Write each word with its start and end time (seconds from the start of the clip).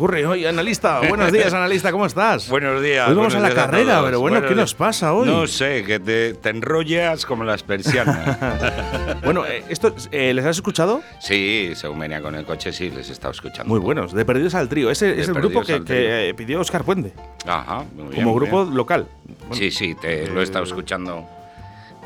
Corre, 0.00 0.24
hoy, 0.24 0.46
analista. 0.46 1.00
Buenos 1.06 1.30
días, 1.30 1.52
analista, 1.52 1.92
¿cómo 1.92 2.06
estás? 2.06 2.48
Buenos 2.48 2.82
días. 2.82 3.06
Hoy 3.06 3.14
vamos 3.14 3.34
a 3.34 3.38
la 3.38 3.52
carrera, 3.52 3.96
todos. 3.96 4.04
pero 4.06 4.20
bueno, 4.20 4.36
Buenos 4.36 4.48
¿qué 4.48 4.54
días. 4.54 4.62
nos 4.62 4.74
pasa 4.74 5.12
hoy? 5.12 5.28
No 5.28 5.46
sé, 5.46 5.84
que 5.84 6.00
te, 6.00 6.32
te 6.32 6.48
enrollas 6.48 7.26
como 7.26 7.44
las 7.44 7.62
persianas. 7.62 8.38
Bueno, 9.22 9.44
eh, 9.44 9.62
esto, 9.68 9.94
eh, 10.12 10.32
¿les 10.32 10.46
has 10.46 10.56
escuchado? 10.56 11.02
sí, 11.20 11.72
según 11.74 11.98
venía 11.98 12.22
con 12.22 12.34
el 12.34 12.46
coche, 12.46 12.72
sí, 12.72 12.90
les 12.90 13.10
he 13.10 13.12
estado 13.12 13.32
escuchando. 13.32 13.68
Muy 13.68 13.78
buenos, 13.78 14.14
de 14.14 14.24
Perdidos 14.24 14.54
al 14.54 14.70
Trío. 14.70 14.90
Ese 14.90 15.14
De 15.14 15.20
es 15.20 15.28
el 15.28 15.34
grupo 15.34 15.60
que, 15.60 15.84
que, 15.84 16.30
eh, 16.30 16.34
pidió 16.34 16.60
Oscar 16.60 16.82
Puente, 16.82 17.12
Ajá, 17.46 17.84
muy 17.94 18.08
bien, 18.08 18.24
como 18.24 18.34
grupo 18.34 18.64
bien. 18.64 18.76
local. 18.76 19.06
Sí, 19.52 19.70
sí, 19.70 19.94
te 19.94 20.26
lo 20.28 20.40
he 20.40 20.44
estado 20.44 20.64
eh, 20.64 20.68
escuchando. 20.68 21.28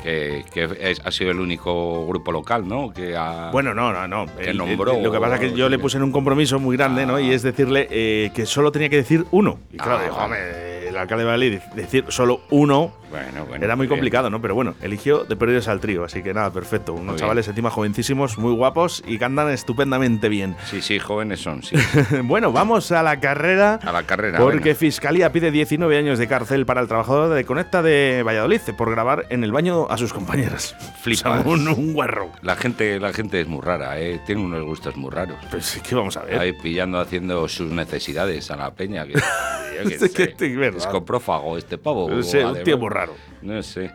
Que, 0.05 0.45
que 0.53 0.69
es- 0.91 1.01
ha 1.03 1.09
sido 1.09 1.31
el 1.31 1.39
único 1.39 2.05
grupo 2.05 2.31
local, 2.31 2.67
¿no? 2.67 2.93
Que 2.93 3.15
ha, 3.17 3.49
Bueno, 3.51 3.73
no, 3.73 3.91
no, 3.91 4.07
no. 4.07 4.27
Que 4.35 4.43
El- 4.43 4.49
el- 4.49 4.57
nombró, 4.59 5.01
lo 5.01 5.11
que 5.11 5.19
pasa 5.19 5.35
es 5.35 5.41
que 5.41 5.53
yo 5.53 5.67
le 5.67 5.79
puse 5.79 5.97
en 5.97 6.03
un 6.03 6.11
compromiso 6.11 6.59
muy 6.59 6.77
grande, 6.77 7.07
¿no? 7.07 7.19
Y 7.19 7.31
es 7.31 7.41
decirle 7.41 7.87
eh, 7.89 8.29
que 8.35 8.45
solo 8.45 8.71
tenía 8.71 8.87
que 8.89 8.97
decir 8.97 9.25
uno. 9.31 9.57
Y 9.73 9.77
claro, 9.77 9.97
Ah, 9.97 10.03
dijo, 10.03 10.15
vale. 10.17 10.25
"Hombre, 10.25 10.74
el 10.95 11.01
alcalde 11.01 11.23
de 11.23 11.29
Valladolid, 11.29 11.59
decir 11.75 12.05
solo 12.09 12.41
uno 12.49 12.93
Bueno, 13.11 13.45
bueno, 13.45 13.63
era 13.65 13.75
muy 13.75 13.85
bien. 13.87 13.97
complicado, 13.97 14.29
¿no? 14.29 14.41
Pero 14.41 14.55
bueno, 14.55 14.75
eligió 14.81 15.23
de 15.25 15.35
Perdidos 15.35 15.67
al 15.67 15.79
Trío, 15.79 16.03
así 16.03 16.23
que 16.23 16.33
nada, 16.33 16.51
perfecto. 16.51 16.93
Unos 16.93 17.17
chavales 17.17 17.47
encima 17.47 17.69
jovencísimos, 17.69 18.37
muy 18.37 18.53
guapos 18.53 19.03
y 19.07 19.17
que 19.17 19.25
andan 19.25 19.49
estupendamente 19.51 20.29
bien. 20.29 20.55
Sí, 20.65 20.81
sí, 20.81 20.99
jóvenes 20.99 21.39
son, 21.41 21.63
sí. 21.63 21.75
bueno, 22.23 22.51
vamos 22.51 22.91
a 22.91 23.03
la 23.03 23.19
carrera. 23.19 23.79
A 23.83 23.91
la 23.91 24.03
carrera. 24.03 24.39
Porque. 24.39 24.75
Fiscalía 24.75 25.31
pide 25.31 25.51
19 25.51 25.97
años 25.97 26.19
de 26.19 26.27
cárcel 26.27 26.65
para 26.65 26.81
el 26.81 26.87
trabajador 26.87 27.33
de 27.33 27.45
Conecta 27.45 27.81
de 27.81 28.23
Valladolid 28.25 28.59
por 28.77 28.91
grabar 28.91 29.25
en 29.29 29.43
el 29.43 29.51
baño 29.51 29.87
a 29.89 29.97
sus 29.97 30.11
compañeras. 30.11 30.75
Sea, 31.03 31.31
un, 31.45 31.67
un 31.67 31.93
guarro. 31.93 32.29
La 32.41 32.55
gente, 32.55 32.99
la 32.99 33.13
gente 33.13 33.39
es 33.39 33.47
muy 33.47 33.61
rara, 33.61 33.99
¿eh? 33.99 34.19
Tiene 34.25 34.41
unos 34.41 34.63
gustos 34.63 34.95
muy 34.97 35.11
raros. 35.11 35.37
Pues, 35.51 35.81
¿qué 35.87 35.95
vamos 35.95 36.17
a 36.17 36.23
ver? 36.23 36.39
Ahí 36.39 36.53
pillando, 36.53 36.99
haciendo 36.99 37.47
sus 37.47 37.71
necesidades 37.71 38.51
a 38.51 38.57
la 38.57 38.71
peña. 38.71 39.05
Que, 39.05 39.13
yo 39.83 39.89
qué 39.89 39.95
Es 39.95 40.01
que 40.01 40.07
sé. 40.09 40.23
este 40.23 40.45
es 40.77 40.87
coprófago 40.87 41.57
este 41.57 41.77
pavo. 41.77 42.09
No 42.09 42.23
sé, 42.23 42.45
un 42.45 42.53
muy 42.77 42.89
raro. 42.89 43.15
No 43.41 43.61
sé. 43.63 43.91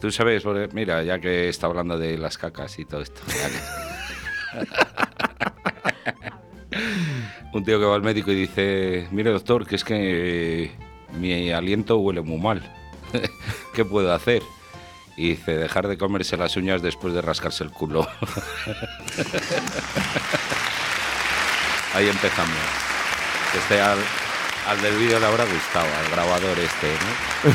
Tú 0.00 0.10
sabes, 0.10 0.42
mira, 0.72 1.02
ya 1.04 1.20
que 1.20 1.48
está 1.48 1.66
hablando 1.68 1.96
de 1.98 2.18
las 2.18 2.36
cacas 2.38 2.78
y 2.78 2.84
todo 2.84 3.02
esto. 3.02 3.20
que- 3.26 4.66
un 7.52 7.64
tío 7.64 7.78
que 7.78 7.84
va 7.84 7.94
al 7.94 8.02
médico 8.02 8.32
y 8.32 8.34
dice, 8.34 9.06
mire 9.10 9.30
doctor, 9.30 9.66
que 9.66 9.76
es 9.76 9.84
que 9.84 10.64
eh, 10.64 10.72
mi 11.18 11.52
aliento 11.52 11.98
huele 11.98 12.20
muy 12.22 12.38
mal. 12.40 12.62
¿Qué 13.74 13.84
puedo 13.84 14.12
hacer? 14.12 14.42
Y 15.16 15.30
dice, 15.30 15.56
dejar 15.56 15.86
de 15.88 15.98
comerse 15.98 16.36
las 16.38 16.56
uñas 16.56 16.80
después 16.82 17.12
de 17.14 17.20
rascarse 17.20 17.62
el 17.62 17.70
culo. 17.70 18.08
Ahí 21.94 22.08
empezamos. 22.08 22.56
Este 23.54 23.80
al, 23.80 23.98
al 24.68 24.80
del 24.82 24.96
vídeo 24.96 25.18
le 25.20 25.26
habrá 25.26 25.44
gustado, 25.44 25.86
al 25.86 26.10
grabador 26.10 26.58
este, 26.58 26.88
¿no? 26.88 27.52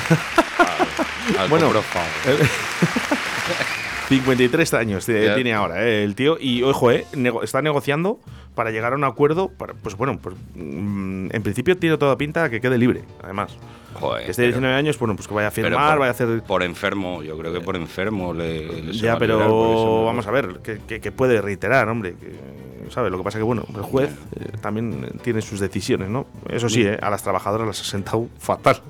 Al, 1.38 1.38
al 1.44 1.50
Bueno, 1.50 1.68
coprófago. 1.68 2.06
53 4.10 4.74
años 4.74 5.06
tiene 5.06 5.54
ahora 5.54 5.86
eh, 5.86 6.04
el 6.06 6.16
tío 6.16 6.38
y 6.40 6.64
ojo, 6.64 6.92
eh, 6.92 7.06
nego- 7.14 7.44
está 7.44 7.62
negociando 7.62 8.20
para 8.56 8.72
llegar 8.72 8.94
a 8.94 8.96
un 8.96 9.04
acuerdo. 9.04 9.50
Para, 9.50 9.74
pues 9.74 9.96
bueno, 9.98 10.18
pues, 10.22 10.36
mm, 10.56 11.28
en 11.36 11.44
principio 11.44 11.76
tiene 11.78 11.98
toda 11.98 12.18
pinta 12.18 12.50
que 12.50 12.62
quede 12.62 12.78
libre, 12.78 13.04
además. 13.22 13.58
Joder, 13.96 14.24
que 14.26 14.32
esté 14.32 14.44
de 14.44 14.48
pero- 14.50 14.60
19 14.62 14.76
años, 14.80 14.98
bueno, 14.98 15.16
pues 15.18 15.28
que 15.28 15.34
vaya 15.34 15.50
a 15.50 15.52
firmar, 15.52 15.90
por, 15.92 16.00
vaya 16.00 16.12
a 16.12 16.14
hacer. 16.14 16.42
por 16.44 16.64
enfermo, 16.64 17.22
yo 17.24 17.38
creo 17.38 17.52
que 17.52 17.60
por 17.60 17.76
enfermo 17.76 18.34
le, 18.34 18.84
le 18.84 18.94
Ya, 18.94 19.18
pero 19.18 20.06
vamos 20.06 20.26
a 20.26 20.32
ver, 20.32 20.60
que, 20.64 20.80
que- 20.88 21.02
que 21.02 21.12
puede 21.12 21.42
reiterar, 21.42 21.90
hombre. 21.90 22.14
Que, 22.16 22.67
¿Sabe? 22.90 23.10
Lo 23.10 23.18
que 23.18 23.24
pasa 23.24 23.38
que, 23.38 23.44
bueno, 23.44 23.66
el 23.76 23.82
juez 23.82 24.12
eh, 24.40 24.52
también 24.62 25.20
tiene 25.24 25.42
sus 25.42 25.60
decisiones, 25.60 26.10
¿no? 26.10 26.28
Eso 26.50 26.70
sí, 26.70 26.84
eh, 26.84 26.98
a 27.02 27.10
las 27.10 27.24
trabajadoras 27.24 27.68
las 27.68 27.82
ha 27.82 27.84
sentado 27.84 28.28
fatal. 28.40 28.82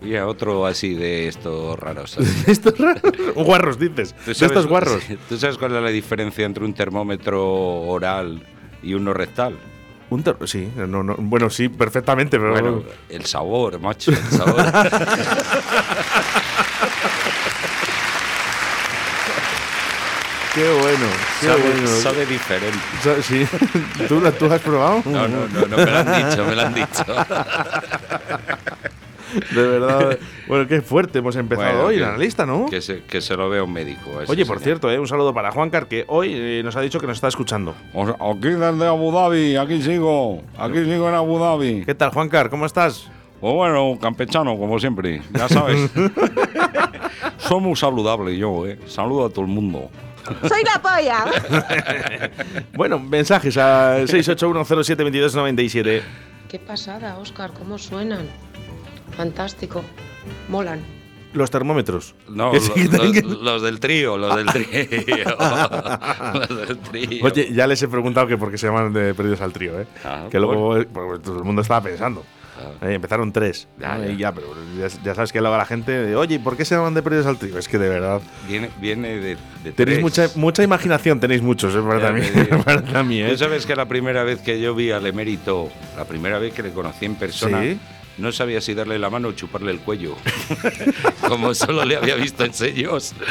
Y 0.00 0.16
a 0.16 0.26
otro 0.26 0.66
así 0.66 0.94
de 0.94 1.28
estos 1.28 1.78
raros. 1.78 2.10
¿sabes? 2.12 2.48
Estos 2.48 2.76
raros. 2.78 3.12
Guarros, 3.36 3.78
dices. 3.78 4.14
¿Tú 4.14 4.30
De 4.30 4.34
sabes- 4.34 4.42
estos 4.52 4.66
guarros. 4.66 5.02
¿Tú 5.28 5.36
sabes 5.38 5.58
cuál 5.58 5.76
es 5.76 5.82
la 5.82 5.90
diferencia 5.90 6.44
entre 6.44 6.64
un 6.64 6.74
termómetro 6.74 7.44
oral 7.82 8.42
y 8.82 8.94
uno 8.94 9.14
rectal? 9.14 9.56
Un 10.10 10.22
sí, 10.44 10.68
no, 10.76 11.02
no, 11.02 11.14
bueno, 11.18 11.48
sí, 11.48 11.70
perfectamente, 11.70 12.38
pero. 12.38 12.52
Bueno, 12.52 12.82
el 13.08 13.24
sabor, 13.24 13.80
macho, 13.80 14.10
el 14.10 14.18
sabor. 14.18 14.56
qué 20.54 20.70
bueno, 20.80 21.06
qué 21.40 21.46
sabe, 21.46 21.62
bueno. 21.62 21.86
sabe 21.88 22.26
diferente. 22.26 22.78
Sí, 23.22 23.46
¿Tú, 24.08 24.20
lo- 24.20 24.32
¿tú 24.32 24.46
has 24.52 24.60
probado? 24.60 25.02
No, 25.04 25.26
no, 25.28 25.48
no, 25.48 25.66
no, 25.66 25.76
me 25.76 25.84
lo 25.86 25.96
han 25.98 26.30
dicho, 26.30 26.44
me 26.44 26.54
lo 26.54 26.62
han 26.62 26.74
dicho. 26.74 27.04
De 29.54 29.62
verdad. 29.66 30.18
Bueno, 30.46 30.68
qué 30.68 30.82
fuerte 30.82 31.20
hemos 31.20 31.34
empezado 31.36 31.68
Bueno, 31.68 31.84
hoy, 31.86 31.94
que- 31.94 32.00
la 32.02 32.08
analista, 32.08 32.44
¿no? 32.44 32.66
Que 32.66 32.82
se, 32.82 33.02
que 33.04 33.22
se 33.22 33.34
lo 33.34 33.48
vea 33.48 33.62
un 33.64 33.72
médico. 33.72 34.10
Oye, 34.28 34.44
por 34.44 34.58
señor. 34.58 34.60
cierto, 34.62 34.90
eh, 34.90 34.98
un 34.98 35.08
saludo 35.08 35.32
para 35.32 35.50
Juancar, 35.50 35.86
que 35.88 36.04
hoy 36.08 36.32
eh, 36.34 36.60
nos 36.62 36.76
ha 36.76 36.82
dicho 36.82 37.00
que 37.00 37.06
nos 37.06 37.16
está 37.16 37.28
escuchando. 37.28 37.74
O 37.94 38.04
sea, 38.04 38.16
Aquí 38.20 38.48
desde 38.50 38.86
Abu 38.86 39.10
Dhabi, 39.10 39.56
aquí 39.56 39.80
sigo, 39.82 40.42
aquí 40.58 40.84
sigo 40.84 41.08
en 41.08 41.14
Abu 41.14 41.38
Dhabi. 41.38 41.82
¿Qué 41.86 41.94
tal, 41.94 42.10
Juancar? 42.10 42.50
¿Cómo 42.50 42.66
estás? 42.66 43.08
Pues 43.40 43.54
bueno, 43.54 43.98
campechano, 44.00 44.56
como 44.58 44.78
siempre, 44.78 45.22
ya 45.32 45.48
sabes. 45.48 45.90
Soy 47.38 47.60
muy 47.60 47.74
saludable 47.74 48.36
yo, 48.36 48.66
¿eh? 48.66 48.78
Saludo 48.86 49.24
a 49.26 49.30
todo 49.30 49.40
el 49.46 49.50
mundo. 49.50 49.90
Soy 50.48 50.62
la 50.64 50.80
polla. 50.82 51.24
Bueno, 52.74 52.98
mensajes 52.98 53.56
a 53.56 54.00
681072297. 54.04 56.02
Qué 56.48 56.58
pasada, 56.58 57.18
Oscar, 57.18 57.52
cómo 57.52 57.78
suenan. 57.78 58.26
Fantástico. 59.16 59.82
Molan. 60.48 60.80
Los 61.32 61.50
termómetros. 61.50 62.14
No, 62.28 62.52
los, 62.52 63.62
del 63.62 63.80
trío, 63.80 64.18
los 64.18 64.36
del 64.36 64.46
trío. 64.52 64.76
los 66.48 66.68
del 66.68 66.78
trío. 66.78 67.24
Oye, 67.24 67.52
ya 67.52 67.66
les 67.66 67.82
he 67.82 67.88
preguntado 67.88 68.26
que 68.26 68.36
por 68.36 68.50
qué 68.50 68.58
se 68.58 68.66
llaman 68.66 68.92
de 68.92 69.14
perdidos 69.14 69.40
al 69.40 69.52
trío, 69.52 69.80
¿eh? 69.80 69.86
Ah, 70.04 70.26
que 70.30 70.38
luego 70.38 70.76
pues, 70.92 71.22
todo 71.22 71.38
el 71.38 71.44
mundo 71.44 71.62
estaba 71.62 71.82
pensando. 71.82 72.22
Ah. 72.80 72.86
Eh, 72.88 72.94
empezaron 72.94 73.32
tres. 73.32 73.68
Ya, 73.78 73.96
¿no? 73.98 74.04
ya. 74.04 74.10
Y 74.12 74.16
ya, 74.16 74.32
pero 74.32 74.46
ya, 74.78 74.88
ya 75.02 75.14
sabes 75.14 75.32
que 75.32 75.40
luego 75.40 75.56
la 75.56 75.66
gente, 75.66 75.92
de, 75.92 76.16
oye, 76.16 76.36
¿y 76.36 76.38
¿por 76.38 76.56
qué 76.56 76.64
se 76.64 76.74
llaman 76.74 76.94
de 76.94 77.02
perdidos 77.02 77.26
al 77.26 77.38
trío? 77.38 77.58
Es 77.58 77.68
que 77.68 77.78
de 77.78 77.88
verdad. 77.88 78.20
Viene, 78.48 78.70
viene 78.80 79.16
de, 79.18 79.36
de 79.64 79.72
Tenéis 79.72 79.98
tres. 79.98 80.02
mucha, 80.02 80.28
mucha 80.36 80.62
imaginación, 80.62 81.20
tenéis 81.20 81.42
muchos, 81.42 81.74
es 81.74 81.84
verdad, 81.84 82.10
a 82.14 82.18
Ya 82.18 82.24
mí, 82.24 82.30
te 82.30 82.44
digo. 82.44 82.56
es 82.58 82.64
verdad 82.64 82.96
a 82.96 83.02
mí, 83.02 83.20
¿eh? 83.22 83.28
Tú 83.30 83.38
sabes 83.38 83.66
que 83.66 83.74
la 83.76 83.86
primera 83.86 84.24
vez 84.24 84.40
que 84.40 84.60
yo 84.60 84.74
vi 84.74 84.90
al 84.90 85.06
emérito, 85.06 85.68
la 85.96 86.04
primera 86.04 86.38
vez 86.38 86.52
que 86.54 86.62
le 86.62 86.70
conocí 86.70 87.04
en 87.06 87.14
persona, 87.16 87.62
Sí. 87.62 87.78
no 88.18 88.30
sabía 88.32 88.60
si 88.60 88.74
darle 88.74 88.98
la 88.98 89.08
mano 89.10 89.28
o 89.28 89.32
chuparle 89.32 89.70
el 89.72 89.80
cuello. 89.80 90.16
Como 91.28 91.54
solo 91.54 91.84
le 91.84 91.96
había 91.96 92.14
visto 92.16 92.44
en 92.44 92.52
sellos. 92.54 93.14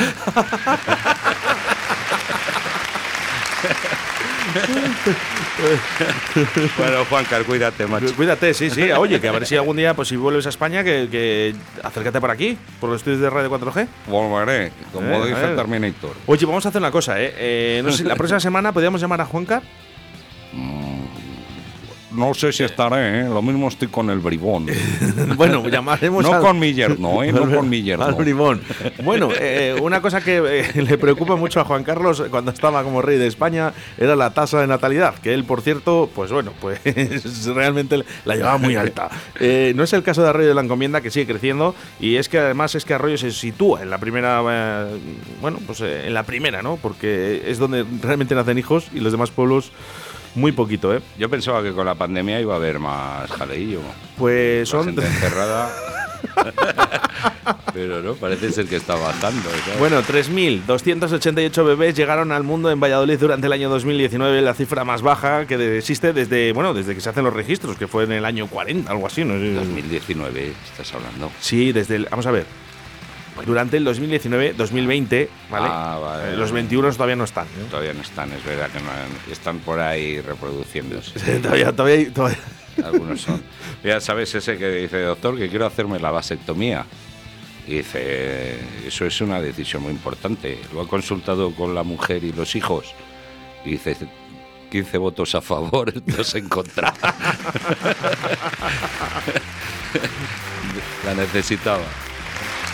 bueno, 6.78 7.06
Juancar, 7.06 7.44
cuídate, 7.44 7.86
macho. 7.88 8.14
Cuídate, 8.16 8.54
sí, 8.54 8.70
sí. 8.70 8.92
Oye, 8.92 9.20
que 9.20 9.28
a 9.28 9.32
ver 9.32 9.46
si 9.46 9.56
algún 9.56 9.78
día, 9.78 9.94
pues 9.94 10.08
si 10.08 10.16
vuelves 10.16 10.46
a 10.46 10.50
España, 10.50 10.84
que, 10.84 11.08
que 11.12 11.56
acércate 11.84 12.20
por 12.20 12.32
aquí, 12.32 12.58
por 12.80 12.90
los 12.90 12.98
estudios 13.02 13.22
de 13.22 13.30
radio 13.30 13.50
4G. 13.50 13.88
Volveré, 14.08 14.72
como 14.94 15.24
Eh, 15.24 15.28
dice 15.30 15.56
Terminator. 15.56 16.16
Oye, 16.26 16.46
vamos 16.46 16.66
a 16.66 16.70
hacer 16.70 16.82
una 16.82 16.92
cosa, 16.92 17.22
¿eh? 17.22 17.34
Eh, 17.38 17.82
no 17.84 17.92
sé, 17.92 18.04
la 18.04 18.16
próxima 18.16 18.40
semana 18.40 18.72
podríamos 18.72 19.02
llamar 19.02 19.22
a 19.22 19.26
Juancar. 19.26 19.62
No 22.14 22.34
sé 22.34 22.52
si 22.52 22.64
estaré, 22.64 23.22
¿eh? 23.22 23.24
lo 23.24 23.42
mismo 23.42 23.68
estoy 23.70 23.88
con 23.88 24.10
el 24.10 24.20
bribón. 24.20 24.68
Bueno, 25.38 25.68
llamaremos 25.68 26.24
No 26.24 26.34
al- 26.36 26.42
con 26.42 26.60
mi 26.60 26.74
yerno, 26.74 27.24
¿eh? 27.24 27.32
No 27.32 27.50
con 27.50 27.70
mi 27.70 27.82
yerno. 27.84 28.06
al 28.06 28.16
bribón. 28.16 28.62
Bueno, 29.04 29.30
eh, 29.40 29.76
una 29.82 30.02
cosa 30.02 30.22
que 30.22 30.38
eh, 30.76 30.82
le 30.82 30.98
preocupa 30.98 31.36
mucho 31.36 31.60
a 31.62 31.64
Juan 31.66 31.84
Carlos 31.84 32.24
cuando 32.30 32.52
estaba 32.52 32.84
como 32.84 33.02
rey 33.02 33.18
de 33.18 33.28
España 33.28 33.74
era 33.98 34.16
la 34.16 34.32
tasa 34.34 34.60
de 34.62 34.68
natalidad, 34.68 35.16
que 35.16 35.34
él, 35.34 35.44
por 35.46 35.62
cierto, 35.62 36.10
pues 36.14 36.32
bueno, 36.32 36.52
pues 36.60 36.80
realmente 37.56 38.04
la 38.26 38.36
llevaba 38.36 38.58
muy 38.58 38.76
alta. 38.76 39.10
Eh, 39.40 39.74
no 39.76 39.84
es 39.84 39.94
el 39.94 40.04
caso 40.04 40.22
de 40.22 40.30
Arroyo 40.30 40.50
de 40.50 40.56
la 40.56 40.62
Encomienda, 40.62 41.02
que 41.02 41.12
sigue 41.12 41.28
creciendo, 41.28 41.76
y 42.00 42.18
es 42.18 42.28
que 42.30 42.40
además 42.40 42.76
es 42.76 42.84
que 42.86 42.94
Arroyo 42.94 43.18
se 43.18 43.32
sitúa 43.32 43.82
en 43.82 43.90
la 43.90 43.98
primera, 44.00 44.42
eh, 44.50 44.98
bueno, 45.42 45.60
pues 45.66 45.82
eh, 45.82 46.08
en 46.08 46.14
la 46.14 46.24
primera, 46.24 46.62
¿no? 46.62 46.78
Porque 46.82 47.44
es 47.48 47.58
donde 47.58 47.86
realmente 48.02 48.36
nacen 48.36 48.58
hijos 48.58 48.88
y 48.94 49.00
los 49.00 49.12
demás 49.12 49.32
pueblos 49.32 49.72
Muy 50.36 50.52
poquito, 50.52 50.94
¿eh? 50.96 51.02
Yo 51.18 51.30
pensaba 51.30 51.62
que 51.62 51.74
con 51.74 51.86
la 51.86 51.96
pandemia 51.96 52.40
iba 52.40 52.54
a 52.54 52.58
haber 52.58 52.80
más 52.80 53.30
jaleillo. 53.32 53.80
Pues 54.18 54.60
La 54.72 54.78
son. 54.80 54.86
gente 54.86 55.02
encerrada. 55.06 55.70
Pero 57.74 58.02
no, 58.02 58.14
parece 58.14 58.52
ser 58.52 58.68
que 58.68 58.76
está 58.76 58.96
bajando. 58.96 59.50
¿sabes? 59.66 59.80
Bueno, 59.80 60.02
3.288 60.04 61.66
bebés 61.66 61.96
llegaron 61.96 62.32
al 62.32 62.44
mundo 62.44 62.70
en 62.72 62.80
Valladolid 62.80 63.18
durante 63.20 63.48
el 63.48 63.54
año 63.54 63.70
2019, 63.70 64.42
la 64.42 64.54
cifra 64.54 64.84
más 64.84 65.02
baja 65.02 65.46
que 65.46 65.78
existe 65.78 66.14
desde, 66.14 66.54
bueno, 66.54 66.74
desde 66.74 66.94
que 66.96 67.02
se 67.02 67.10
hacen 67.10 67.24
los 67.24 67.34
registros, 67.34 67.78
que 67.78 67.88
fue 67.88 68.04
en 68.04 68.12
el 68.14 68.26
año 68.26 68.48
40, 68.48 68.90
algo 68.92 69.08
así. 69.08 69.24
¿no? 69.24 69.34
2019 69.34 70.54
estás 70.72 70.94
hablando. 70.94 71.32
Sí, 71.40 71.72
desde 71.72 71.96
el, 71.98 72.08
vamos 72.10 72.26
a 72.26 72.32
ver. 72.32 72.46
Durante 73.46 73.78
el 73.78 73.84
2019, 73.84 74.54
2020, 74.54 75.30
¿vale? 75.50 75.68
Ah, 75.70 76.00
vale. 76.02 76.34
Eh, 76.34 76.38
Los 76.38 76.52
21 76.52 76.92
todavía 76.94 77.16
no 77.16 77.24
están. 77.24 77.46
¿eh? 77.46 77.66
Todavía 77.70 77.94
no 77.94 78.02
están, 78.02 78.32
es 78.34 78.44
verdad 78.44 78.70
que 78.70 78.80
no 78.80 78.90
están 79.32 79.60
por 79.60 79.80
ahí 79.80 80.20
reproduciéndose. 80.22 81.20
todavía, 81.40 81.72
todavía, 81.72 82.14
todavía. 82.14 82.40
Algunos 82.84 83.22
son. 83.22 83.42
Ya 83.84 84.00
sabes 84.00 84.34
ese 84.36 84.58
que 84.60 84.70
dice, 84.70 85.02
doctor, 85.02 85.36
que 85.38 85.50
quiero 85.50 85.66
hacerme 85.66 86.00
la 86.00 86.12
vasectomía. 86.12 86.86
Y 87.68 87.78
dice, 87.78 88.60
eso 88.86 89.06
es 89.06 89.22
una 89.22 89.42
decisión 89.42 89.82
muy 89.84 89.92
importante. 89.92 90.60
Lo 90.74 90.82
ha 90.82 90.88
consultado 90.88 91.52
con 91.56 91.74
la 91.74 91.84
mujer 91.84 92.24
y 92.24 92.32
los 92.32 92.56
hijos. 92.56 92.94
Y 93.66 93.72
dice, 93.72 93.96
15 94.72 94.98
votos 95.00 95.36
a 95.36 95.42
favor, 95.42 95.92
dos 96.06 96.36
en 96.36 96.48
contra. 96.48 96.94
la 101.06 101.14
necesitaba. 101.16 101.84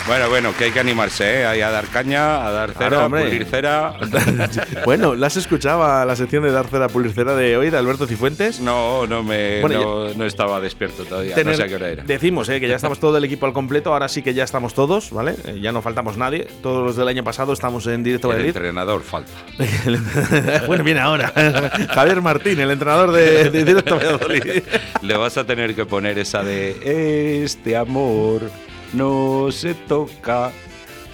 Bueno, 0.08 0.30
bueno, 0.30 0.54
que 0.56 0.64
hay 0.64 0.70
que 0.70 0.80
animarse, 0.80 1.42
¿eh? 1.42 1.44
A 1.44 1.70
dar 1.70 1.86
caña, 1.88 2.46
a 2.46 2.50
dar 2.50 2.72
cera, 2.72 3.06
pulir 3.10 3.44
cera. 3.44 3.92
bueno, 4.86 5.14
¿la 5.14 5.26
has 5.26 5.36
escuchado 5.36 5.84
a 5.84 6.06
la 6.06 6.16
sección 6.16 6.42
de 6.44 6.50
dar 6.50 6.66
cera 6.66 6.88
pulir 6.88 7.12
cera 7.12 7.36
de 7.36 7.58
hoy 7.58 7.68
de 7.68 7.76
Alberto 7.76 8.06
Cifuentes? 8.06 8.58
No, 8.58 9.06
no 9.06 9.22
me 9.22 9.60
Bueno, 9.60 10.08
no, 10.08 10.14
no 10.14 10.24
estaba 10.24 10.60
despierto 10.60 11.04
todavía, 11.04 11.34
Tener- 11.34 11.52
no 11.52 11.56
sé 11.58 11.62
a 11.64 11.68
qué 11.68 11.74
hora 11.74 11.88
era. 11.90 12.04
Decimos 12.04 12.48
eh, 12.48 12.58
que 12.58 12.68
ya 12.68 12.76
estamos 12.76 12.98
todo 12.98 13.18
el 13.18 13.24
equipo 13.24 13.44
al 13.44 13.52
completo, 13.52 13.92
ahora 13.92 14.08
sí 14.08 14.22
que 14.22 14.32
ya 14.32 14.44
estamos 14.44 14.72
todos, 14.72 15.10
¿vale? 15.10 15.34
Eh, 15.44 15.58
ya 15.60 15.72
no 15.72 15.82
faltamos 15.82 16.16
nadie. 16.16 16.48
Todos 16.62 16.86
los 16.86 16.96
del 16.96 17.06
año 17.08 17.22
pasado 17.22 17.52
estamos 17.52 17.86
en 17.86 18.02
directo 18.02 18.32
El 18.32 18.46
entrenador 18.46 19.02
falta. 19.02 19.30
bueno, 20.66 20.84
viene 20.84 21.00
ahora. 21.00 21.30
Javier 21.94 22.22
Martín, 22.22 22.58
el 22.60 22.70
entrenador 22.70 23.12
de, 23.12 23.50
de 23.50 23.62
Directo 23.64 23.96
Valladolid. 23.96 24.62
Le 25.02 25.16
vas 25.18 25.36
a 25.36 25.44
tener 25.44 25.74
que 25.74 25.84
poner 25.84 26.18
esa 26.18 26.42
de 26.42 27.42
Este 27.44 27.76
amor 27.76 28.50
no 28.92 29.48
se 29.50 29.74
toca. 29.74 30.52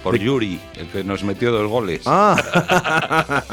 Por 0.03 0.19
Yuri, 0.19 0.59
el 0.77 0.85
que 0.89 1.03
nos 1.03 1.23
metió 1.23 1.51
dos 1.51 1.67
goles. 1.67 2.01
Ah. 2.05 2.35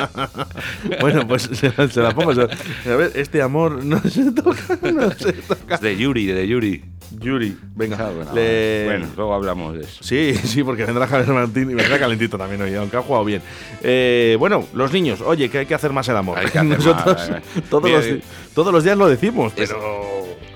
bueno, 1.01 1.27
pues 1.27 1.49
se, 1.53 1.73
la- 1.77 1.89
se 1.89 2.01
la 2.03 2.11
pongo. 2.15 2.33
A 2.33 2.97
ver, 2.97 3.13
este 3.15 3.41
amor 3.41 3.83
no 3.85 3.99
se 4.03 4.31
toca, 4.33 4.79
no 4.93 5.11
se 5.13 5.33
toca. 5.33 5.77
Es 5.77 5.81
de 5.81 5.97
Yuri, 5.97 6.27
de 6.27 6.47
Yuri. 6.47 6.85
Yuri, 7.21 7.57
venga. 7.75 7.97
Ah, 8.01 8.11
bueno, 8.15 8.35
le- 8.35 8.83
bueno, 8.85 9.07
luego 9.17 9.35
hablamos 9.35 9.75
de 9.75 9.81
eso. 9.85 10.03
Sí, 10.03 10.35
sí, 10.45 10.63
porque 10.63 10.85
vendrá 10.85 11.07
Javier 11.07 11.29
Martín 11.31 11.71
y 11.71 11.75
vendrá 11.75 11.99
calentito 11.99 12.37
también 12.37 12.61
hoy, 12.61 12.75
aunque 12.75 12.99
ha 12.99 13.03
jugado 13.03 13.25
bien. 13.25 13.41
Eh, 13.83 14.37
bueno, 14.39 14.67
los 14.75 14.93
niños, 14.93 15.23
oye, 15.23 15.49
que 15.49 15.59
hay 15.61 15.67
que 15.67 15.75
hacer 15.75 15.93
más 15.93 16.07
el 16.09 16.17
amor. 16.19 16.39
Hay 16.39 16.47
que 16.49 16.59
hacer 16.59 16.71
Nosotros 16.79 17.17
más, 17.17 17.31
eh. 17.31 17.43
todos, 17.71 17.85
Mira, 17.85 17.99
los, 17.99 18.07
todos 18.55 18.73
los 18.75 18.85
días 18.85 18.99
lo 18.99 19.09
decimos, 19.09 19.55
Es- 19.57 19.71
pero. 19.71 20.12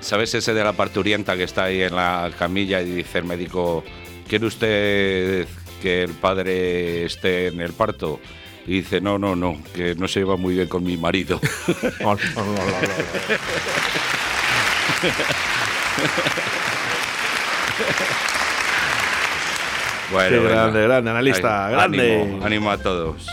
¿Sabes 0.07 0.33
ese 0.35 0.55
de 0.55 0.63
la 0.63 0.73
parturienta 0.73 1.37
que 1.37 1.43
está 1.43 1.65
ahí 1.65 1.83
en 1.83 1.97
la 1.97 2.31
camilla 2.39 2.81
y 2.81 2.85
dice 2.93 3.19
el 3.19 3.25
médico, 3.25 3.83
¿quiere 4.29 4.47
usted 4.47 5.49
que 5.83 6.05
el 6.05 6.13
padre 6.13 7.07
esté 7.07 7.49
en 7.49 7.61
el 7.61 7.73
parto? 7.73 8.21
Y 8.69 8.83
dice, 8.83 9.01
no, 9.01 9.19
no, 9.19 9.35
no, 9.35 9.59
que 9.75 9.97
no 9.97 10.07
se 10.07 10.21
lleva 10.21 10.37
muy 10.37 10.55
bien 10.55 10.69
con 10.69 10.85
mi 10.85 10.97
marido. 10.97 11.41
No, 12.01 12.15
no, 12.15 12.21
no, 12.37 12.45
no, 12.45 12.53
no. 12.53 12.63
bueno, 20.13 20.31
Qué 20.31 20.39
venga. 20.39 20.55
grande, 20.55 20.83
grande, 20.83 21.11
analista, 21.11 21.67
Ay, 21.67 21.73
grande. 21.73 22.21
Ánimo, 22.23 22.47
ánimo 22.47 22.71
a 22.71 22.79
todos. 22.79 23.27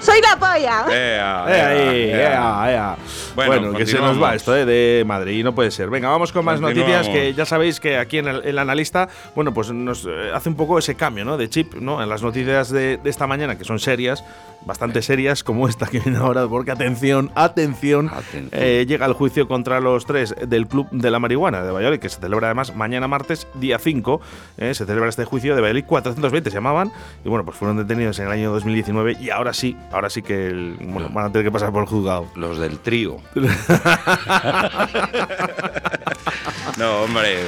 Soy 0.00 0.20
la 0.20 0.36
polla. 0.36 0.84
Ea, 0.88 1.44
ahí, 1.44 2.10
ea, 2.10 2.32
ea, 2.32 2.70
ea. 2.72 2.96
Bueno, 3.34 3.52
Bueno, 3.52 3.78
que 3.78 3.86
se 3.86 3.98
nos 3.98 4.20
va 4.22 4.34
esto 4.34 4.54
eh, 4.56 4.64
de 4.64 5.04
Madrid 5.06 5.42
no 5.44 5.54
puede 5.54 5.70
ser. 5.70 5.88
Venga, 5.90 6.08
vamos 6.10 6.32
con 6.32 6.44
más 6.44 6.60
noticias 6.60 7.08
que 7.08 7.34
ya 7.34 7.46
sabéis 7.46 7.80
que 7.80 7.96
aquí 7.96 8.18
en 8.18 8.28
el, 8.28 8.44
el 8.44 8.58
analista, 8.58 9.08
bueno, 9.34 9.52
pues 9.54 9.70
nos 9.72 10.04
eh, 10.06 10.30
hace 10.34 10.48
un 10.48 10.54
poco 10.56 10.78
ese 10.78 10.94
cambio, 10.94 11.24
¿no? 11.24 11.36
De 11.36 11.48
chip, 11.48 11.74
¿no? 11.74 12.02
En 12.02 12.08
las 12.08 12.22
noticias 12.22 12.70
de, 12.70 12.98
de 12.98 13.10
esta 13.10 13.26
mañana, 13.26 13.56
que 13.56 13.64
son 13.64 13.78
serias, 13.78 14.22
bastante 14.66 15.02
serias, 15.02 15.42
como 15.42 15.66
esta 15.68 15.86
que 15.86 16.00
viene 16.00 16.18
ahora, 16.18 16.46
porque 16.46 16.70
atención, 16.70 17.30
atención, 17.34 18.08
Atención. 18.08 18.48
eh, 18.52 18.84
llega 18.86 19.06
el 19.06 19.12
juicio 19.14 19.48
contra 19.48 19.80
los 19.80 20.04
tres 20.06 20.34
del 20.46 20.66
Club 20.68 20.88
de 20.90 21.10
la 21.10 21.18
Marihuana 21.18 21.62
de 21.62 21.72
Valladolid, 21.72 21.98
que 22.00 22.08
se 22.08 22.20
celebra 22.20 22.48
además 22.48 22.74
mañana 22.76 23.08
martes, 23.08 23.46
día 23.54 23.78
5, 23.78 24.20
eh, 24.58 24.74
se 24.74 24.84
celebra 24.86 25.08
este 25.08 25.24
juicio 25.24 25.54
de 25.54 25.60
Valladolid 25.62 25.84
420, 25.86 26.50
se 26.50 26.54
llamaban, 26.54 26.92
y 27.24 27.28
bueno, 27.28 27.44
pues 27.44 27.56
fueron 27.56 27.76
detenidos 27.78 28.18
en 28.18 28.26
el 28.26 28.32
año 28.32 28.52
2019 28.52 29.16
y 29.20 29.30
ahora 29.30 29.52
sí, 29.52 29.76
ahora 29.90 30.10
sí 30.10 30.22
que 30.22 30.46
el- 30.48 30.76
bueno, 30.80 31.08
van 31.12 31.26
a 31.26 31.32
tener 31.32 31.44
que 31.46 31.50
pasar 31.52 31.72
por 31.72 31.82
el 31.82 31.88
juzgado. 31.88 32.26
Los 32.36 32.58
del 32.58 32.78
trío. 32.78 33.16
no, 36.78 37.02
hombre. 37.02 37.38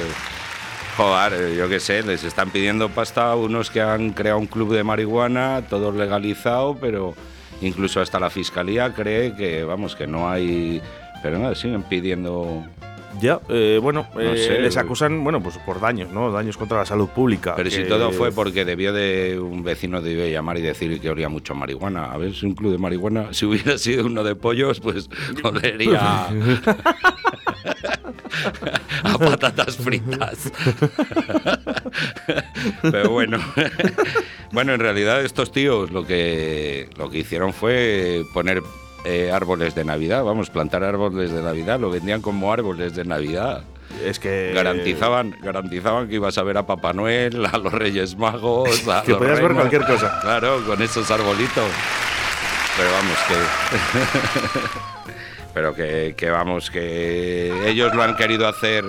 Joder, 0.97 1.55
yo 1.55 1.67
qué 1.67 1.81
sé, 1.81 2.03
les 2.03 2.23
están 2.23 2.51
pidiendo 2.51 2.87
pasta 2.89 3.31
a 3.31 3.35
unos 3.35 3.69
que 3.69 3.81
han 3.81 4.11
creado 4.11 4.39
un 4.39 4.47
club 4.47 4.73
de 4.73 4.85
marihuana, 4.85 5.63
todo 5.69 5.91
legalizado, 5.91 6.77
pero 6.79 7.13
incluso 7.61 7.99
hasta 7.99 8.17
la 8.17 8.29
fiscalía 8.29 8.93
cree 8.93 9.35
que, 9.35 9.65
vamos, 9.65 9.93
que 9.95 10.07
no 10.07 10.29
hay. 10.29 10.81
Pero 11.21 11.37
nada, 11.37 11.53
siguen 11.55 11.83
pidiendo. 11.83 12.63
Ya, 13.19 13.39
eh, 13.49 13.79
bueno, 13.81 14.07
eh, 14.19 14.35
sé, 14.37 14.59
les 14.59 14.75
eh. 14.75 14.79
acusan, 14.79 15.23
bueno, 15.23 15.41
pues 15.41 15.57
por 15.59 15.79
daños, 15.79 16.11
¿no? 16.11 16.31
Daños 16.31 16.57
contra 16.57 16.79
la 16.79 16.85
salud 16.85 17.07
pública. 17.09 17.53
Pero 17.55 17.69
si 17.69 17.83
todo 17.83 18.11
fue 18.11 18.31
porque 18.31 18.65
debió 18.65 18.93
de 18.93 19.39
un 19.39 19.63
vecino 19.63 20.01
debió 20.01 20.27
llamar 20.27 20.57
y 20.57 20.61
decir 20.61 20.99
que 20.99 21.09
olía 21.09 21.29
mucho 21.29 21.55
marihuana. 21.55 22.11
A 22.11 22.17
ver 22.17 22.33
si 22.33 22.45
un 22.45 22.55
club 22.55 22.71
de 22.71 22.77
marihuana, 22.77 23.27
si 23.33 23.45
hubiera 23.45 23.77
sido 23.77 24.05
uno 24.05 24.23
de 24.23 24.35
pollos, 24.35 24.79
pues 24.79 25.09
olería 25.43 26.27
a 29.03 29.17
patatas 29.19 29.77
fritas. 29.77 30.51
Pero 32.81 33.09
bueno, 33.11 33.39
bueno, 34.51 34.73
en 34.73 34.79
realidad 34.79 35.23
estos 35.23 35.51
tíos 35.51 35.91
lo 35.91 36.05
que 36.05 36.89
lo 36.97 37.09
que 37.09 37.19
hicieron 37.19 37.53
fue 37.53 38.23
poner 38.33 38.61
eh, 39.05 39.31
árboles 39.31 39.75
de 39.75 39.85
Navidad, 39.85 40.23
vamos, 40.23 40.49
plantar 40.49 40.83
árboles 40.83 41.31
de 41.31 41.41
Navidad, 41.41 41.79
lo 41.79 41.89
vendían 41.89 42.21
como 42.21 42.51
árboles 42.51 42.95
de 42.95 43.05
Navidad. 43.05 43.63
Es 44.03 44.19
que. 44.19 44.51
Garantizaban, 44.53 45.35
garantizaban 45.41 46.07
que 46.07 46.15
ibas 46.15 46.37
a 46.37 46.43
ver 46.43 46.57
a 46.57 46.65
Papá 46.65 46.93
Noel, 46.93 47.45
a 47.45 47.57
los 47.57 47.71
Reyes 47.71 48.17
Magos, 48.17 48.87
a 48.87 49.01
Que 49.05 49.11
los 49.11 49.19
podías 49.19 49.41
ver 49.41 49.53
cualquier 49.53 49.85
cosa. 49.85 50.19
Claro, 50.21 50.63
con 50.65 50.81
esos 50.81 51.09
arbolitos. 51.09 51.71
Pero 52.77 52.89
vamos, 52.91 53.17
que. 53.27 53.35
Pero 55.53 55.73
que, 55.73 56.15
que 56.17 56.29
vamos, 56.29 56.69
que 56.69 57.69
ellos 57.69 57.95
lo 57.95 58.03
han 58.03 58.17
querido 58.17 58.47
hacer. 58.47 58.83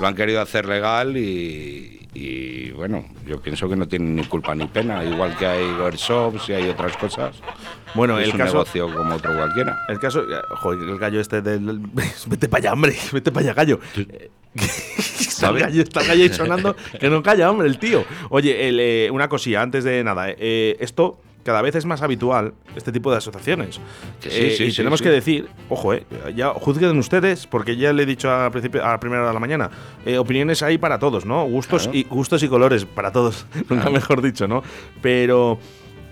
Lo 0.00 0.06
han 0.06 0.14
querido 0.14 0.40
hacer 0.40 0.66
legal 0.66 1.16
y, 1.16 2.08
y, 2.14 2.70
bueno, 2.70 3.04
yo 3.26 3.40
pienso 3.40 3.68
que 3.68 3.76
no 3.76 3.86
tienen 3.86 4.16
ni 4.16 4.24
culpa 4.24 4.54
ni 4.54 4.66
pena. 4.66 5.04
Igual 5.04 5.36
que 5.36 5.46
hay 5.46 5.64
workshops 5.72 6.48
y 6.48 6.54
hay 6.54 6.68
otras 6.70 6.96
cosas. 6.96 7.36
Bueno, 7.94 8.18
es 8.18 8.26
el 8.28 8.32
un 8.32 8.38
caso. 8.38 8.52
negocio 8.54 8.92
como 8.94 9.14
otro 9.14 9.34
cualquiera. 9.36 9.78
El 9.88 9.98
caso. 10.00 10.24
Joder, 10.56 10.88
el 10.88 10.98
gallo 10.98 11.20
este 11.20 11.42
del. 11.42 11.80
Vete 12.26 12.48
para 12.48 12.60
allá, 12.62 12.72
hombre. 12.72 12.96
Vete 13.12 13.30
para 13.30 13.44
allá, 13.46 13.54
gallo. 13.54 13.80
Eh, 13.96 14.30
está, 14.54 14.68
el 14.68 15.30
¿Sabe? 15.30 15.60
gallo, 15.60 15.82
está 15.82 16.00
el 16.00 16.08
gallo 16.08 16.22
ahí 16.24 16.28
sonando. 16.32 16.76
Que 16.98 17.10
no 17.10 17.22
calla, 17.22 17.50
hombre, 17.50 17.68
el 17.68 17.78
tío. 17.78 18.04
Oye, 18.30 18.68
el, 18.68 18.80
eh, 18.80 19.10
una 19.12 19.28
cosilla, 19.28 19.62
antes 19.62 19.84
de 19.84 20.02
nada. 20.02 20.26
eh, 20.28 20.76
esto 20.80 21.20
cada 21.44 21.62
vez 21.62 21.74
es 21.74 21.86
más 21.86 22.02
habitual, 22.02 22.54
este 22.76 22.92
tipo 22.92 23.10
de 23.10 23.16
asociaciones. 23.18 23.76
Sí, 24.20 24.28
Eh, 24.30 24.54
sí, 24.56 24.64
y 24.64 24.70
sí, 24.70 24.76
tenemos 24.78 25.00
que 25.02 25.08
decir, 25.08 25.48
ojo, 25.68 25.94
eh, 25.94 26.04
ya 26.36 26.48
juzguen 26.50 26.98
ustedes, 26.98 27.46
porque 27.46 27.76
ya 27.76 27.92
le 27.92 28.02
he 28.02 28.06
dicho 28.06 28.30
al 28.30 28.50
principio, 28.50 28.84
a 28.84 28.90
la 28.90 29.00
primera 29.00 29.22
hora 29.22 29.30
de 29.30 29.34
la 29.34 29.40
mañana, 29.40 29.70
eh, 30.04 30.18
opiniones 30.18 30.62
hay 30.62 30.78
para 30.78 30.98
todos, 30.98 31.24
¿no? 31.24 31.44
Gustos, 31.46 31.84
Claro. 31.84 31.98
y, 31.98 32.02
gustos 32.04 32.42
y 32.42 32.48
colores 32.48 32.84
para 32.84 33.12
todos, 33.12 33.46
nunca 33.68 33.90
mejor 33.90 34.22
dicho, 34.22 34.46
¿no? 34.48 34.62
Pero 35.02 35.58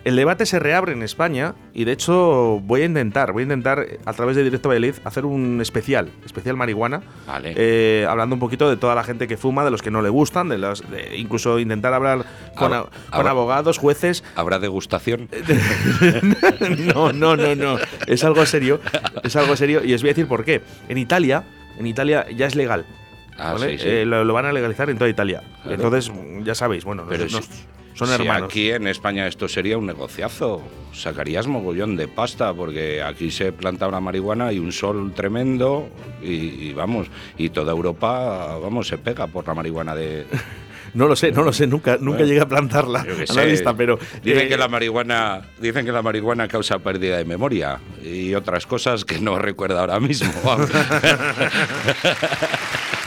el 0.05 0.17
debate 0.17 0.47
se 0.47 0.59
reabre 0.59 0.93
en 0.93 1.03
España 1.03 1.55
y 1.75 1.85
de 1.85 1.93
hecho 1.93 2.61
voy 2.63 2.83
a 2.83 2.85
intentar, 2.87 3.33
voy 3.33 3.43
a 3.43 3.45
intentar 3.45 3.87
a 4.07 4.13
través 4.15 4.37
de 4.37 4.45
Directo 4.45 4.69
Valladolid 4.69 4.95
hacer 5.05 5.25
un 5.27 5.61
especial, 5.61 6.09
especial 6.25 6.57
marihuana, 6.57 7.03
Vale. 7.27 7.53
eh, 7.57 8.07
hablando 8.09 8.35
un 8.37 8.41
poquito 8.41 8.71
de 8.71 8.77
toda 8.77 8.95
la 8.95 9.05
gente 9.05 9.29
que 9.29 9.37
fuma, 9.37 9.65
de 9.65 9.71
los 9.71 9.83
que 9.83 9.91
no 9.91 10.01
le 10.01 10.09
gustan, 10.09 10.49
de 10.49 10.57
los, 10.59 10.89
de 10.91 11.17
incluso 11.17 11.59
intentar 11.59 11.93
hablar 11.93 12.25
con, 12.57 12.73
Habrá- 12.73 12.79
a- 12.79 12.83
con 13.11 13.21
habrá- 13.21 13.31
abogados, 13.31 13.79
jueces. 13.79 14.25
¿Habrá 14.37 14.59
degustación? 14.59 15.29
no, 16.95 17.13
no, 17.13 17.37
no, 17.37 17.55
no. 17.55 17.79
Es 18.07 18.25
algo 18.25 18.45
serio. 18.47 18.81
Es 19.23 19.37
algo 19.37 19.57
serio. 19.57 19.85
Y 19.85 19.95
os 19.95 20.03
voy 20.03 20.11
a 20.11 20.13
decir 20.13 20.27
por 20.29 20.45
qué. 20.45 20.63
En 20.89 20.99
Italia, 20.99 21.45
en 21.79 21.87
Italia 21.87 22.27
ya 22.35 22.47
es 22.47 22.55
legal. 22.55 22.87
Ah, 23.37 23.53
¿vale? 23.53 23.73
sí, 23.79 23.79
sí. 23.85 23.89
Eh, 23.89 24.05
lo, 24.05 24.25
lo 24.25 24.35
van 24.35 24.47
a 24.47 24.53
legalizar 24.53 24.91
en 24.91 24.99
toda 24.99 25.09
Italia. 25.11 25.43
Claro. 25.63 25.75
Entonces, 25.77 26.13
ya 26.45 26.55
sabéis, 26.55 26.85
bueno, 26.85 27.05
Pero 27.09 27.25
nos- 27.27 27.49
Si 28.07 28.29
aquí 28.29 28.71
en 28.71 28.87
España 28.87 29.27
esto 29.27 29.49
sería 29.49 29.77
un 29.77 29.87
negociazo. 29.87 30.63
Sacarías 30.93 31.47
mogollón 31.47 31.97
de 31.97 32.07
pasta 32.07 32.55
porque 32.55 33.03
aquí 33.03 33.31
se 33.31 33.53
planta 33.53 33.89
una 33.89 34.01
marihuana 34.01 34.53
y 34.53 34.59
un 34.59 34.73
sol 34.73 35.13
tremendo 35.15 35.89
y, 36.23 36.69
y 36.69 36.73
vamos, 36.73 37.09
y 37.37 37.51
toda 37.51 37.73
Europa, 37.73 38.57
vamos, 38.59 38.89
se 38.89 38.99
pega 38.99 39.27
por 39.27 39.47
la 39.47 39.55
marihuana 39.55 39.95
de... 39.95 40.27
No 40.95 41.07
lo 41.07 41.17
sé, 41.17 41.33
no 41.33 41.43
lo 41.43 41.53
sé, 41.53 41.67
nunca, 41.67 41.99
nunca 42.01 42.19
Bueno, 42.19 42.25
llegué 42.25 42.41
a 42.41 42.49
plantarla 42.49 43.01
a 43.01 43.35
la 43.35 43.45
lista, 43.45 43.75
pero 43.75 43.99
dicen 44.23 44.47
eh, 44.47 44.49
que 44.49 44.57
la 44.57 44.69
marihuana 44.69 45.43
dicen 45.61 45.85
que 45.85 45.93
la 45.93 46.01
marihuana 46.01 46.49
causa 46.49 46.79
pérdida 46.79 47.19
de 47.19 47.27
memoria 47.27 47.79
y 48.03 48.35
otras 48.35 48.67
cosas 48.67 49.05
que 49.05 49.21
no 49.21 49.39
recuerdo 49.39 49.79
ahora 49.79 50.01
mismo. 50.01 50.33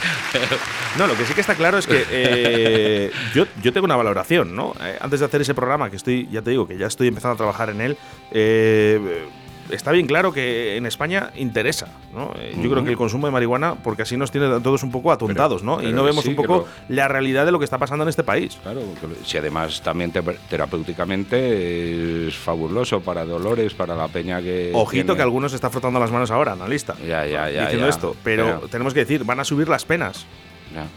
No, 0.98 1.06
lo 1.06 1.16
que 1.16 1.24
sí 1.24 1.32
que 1.32 1.40
está 1.40 1.54
claro 1.54 1.78
es 1.78 1.86
que 1.86 2.04
eh, 2.10 3.10
yo, 3.34 3.46
yo 3.62 3.72
tengo 3.72 3.86
una 3.86 3.96
valoración, 3.96 4.54
¿no? 4.54 4.74
Eh, 4.80 4.98
antes 5.00 5.20
de 5.20 5.26
hacer 5.26 5.40
ese 5.40 5.54
programa, 5.54 5.88
que 5.88 5.96
estoy, 5.96 6.28
ya 6.30 6.42
te 6.42 6.50
digo, 6.50 6.66
que 6.68 6.76
ya 6.76 6.86
estoy 6.86 7.08
empezando 7.08 7.34
a 7.34 7.36
trabajar 7.36 7.70
en 7.70 7.80
él, 7.80 7.96
eh, 8.30 9.26
está 9.70 9.90
bien 9.92 10.06
claro 10.06 10.32
que 10.32 10.76
en 10.76 10.86
España 10.86 11.30
interesa, 11.36 11.86
¿no? 12.14 12.32
Eh, 12.36 12.54
Yo 12.62 12.70
creo 12.70 12.84
que 12.84 12.90
el 12.90 12.96
consumo 12.96 13.26
de 13.26 13.32
marihuana, 13.32 13.74
porque 13.76 14.02
así 14.02 14.16
nos 14.16 14.30
tiene 14.30 14.46
a 14.46 14.60
todos 14.60 14.82
un 14.82 14.90
poco 14.90 15.12
atontados, 15.12 15.62
¿no? 15.62 15.82
y 15.82 15.92
no 15.92 16.04
vemos 16.04 16.24
sí 16.24 16.30
un 16.30 16.36
poco 16.36 16.66
lo- 16.88 16.94
la 16.94 17.08
realidad 17.08 17.44
de 17.46 17.52
lo 17.52 17.58
que 17.58 17.64
está 17.64 17.78
pasando 17.78 18.02
en 18.02 18.08
este 18.08 18.22
país. 18.22 18.58
Claro, 18.62 18.80
si 19.24 19.38
además 19.38 19.80
también 19.82 20.10
te- 20.12 20.22
terapéuticamente 20.48 22.28
es 22.28 22.36
fabuloso 22.36 23.00
para 23.00 23.24
dolores, 23.24 23.74
para 23.74 23.94
la 23.94 24.08
peña 24.08 24.40
que. 24.40 24.70
Ojito 24.74 25.04
tiene- 25.04 25.16
que 25.16 25.22
algunos 25.22 25.52
se 25.52 25.56
está 25.56 25.70
frotando 25.70 25.98
las 26.00 26.10
manos 26.10 26.30
ahora, 26.30 26.52
analista. 26.52 26.94
Ya, 27.06 27.26
ya, 27.26 27.50
ya, 27.50 27.62
Diciendo 27.62 27.86
ya. 27.86 27.90
esto, 27.90 28.16
pero 28.22 28.44
Pero- 28.44 28.68
tenemos 28.68 28.94
que 28.94 29.00
decir, 29.00 29.24
van 29.24 29.40
a 29.40 29.44
subir 29.44 29.68
las 29.68 29.84
penas. 29.84 30.26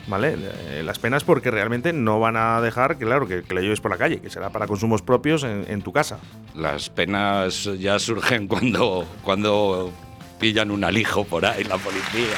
¿Vale? 0.08 0.36
Eh, 0.70 0.82
las 0.84 1.00
penas 1.00 1.24
porque 1.24 1.52
realmente 1.52 1.94
no 1.94 2.20
van 2.20 2.38
a 2.38 2.62
dejar, 2.62 2.98
que, 2.98 3.06
claro, 3.06 3.28
que, 3.28 3.44
que 3.44 3.54
la 3.56 3.62
lleves 3.62 3.82
por 3.82 3.92
la 3.92 3.98
calle, 3.98 4.20
que 4.20 4.30
será 4.30 4.50
para 4.50 4.68
consumos 4.68 5.02
propios 5.02 5.44
en, 5.44 5.66
en 5.68 5.82
tu 5.82 5.92
casa. 5.92 6.20
Las 6.56 6.90
penas 6.90 7.70
ya 7.80 8.00
surgen 8.00 8.48
cuando, 8.48 9.08
cuando 9.24 9.92
pillan 10.40 10.72
un 10.72 10.84
alijo 10.84 11.24
por 11.24 11.46
ahí 11.46 11.64
la 11.64 11.78
policía. 11.78 12.36